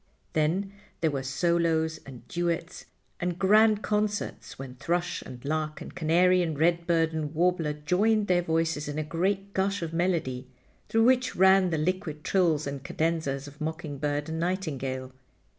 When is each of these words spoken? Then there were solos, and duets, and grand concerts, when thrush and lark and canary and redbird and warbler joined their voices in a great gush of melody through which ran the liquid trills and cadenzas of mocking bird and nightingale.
Then 0.33 0.73
there 1.01 1.11
were 1.11 1.21
solos, 1.21 1.99
and 2.07 2.27
duets, 2.27 2.85
and 3.19 3.37
grand 3.37 3.83
concerts, 3.83 4.57
when 4.57 4.73
thrush 4.73 5.21
and 5.21 5.45
lark 5.45 5.79
and 5.79 5.93
canary 5.93 6.41
and 6.41 6.57
redbird 6.57 7.13
and 7.13 7.35
warbler 7.35 7.73
joined 7.73 8.25
their 8.25 8.41
voices 8.41 8.87
in 8.87 8.97
a 8.97 9.03
great 9.03 9.53
gush 9.53 9.83
of 9.83 9.93
melody 9.93 10.47
through 10.89 11.03
which 11.03 11.35
ran 11.35 11.69
the 11.69 11.77
liquid 11.77 12.23
trills 12.23 12.65
and 12.65 12.83
cadenzas 12.83 13.47
of 13.47 13.61
mocking 13.61 13.99
bird 13.99 14.27
and 14.27 14.39
nightingale. 14.39 15.13